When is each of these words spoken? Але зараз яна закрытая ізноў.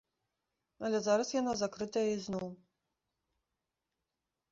Але 0.87 0.97
зараз 1.07 1.29
яна 1.41 1.53
закрытая 1.59 2.05
ізноў. 2.13 2.47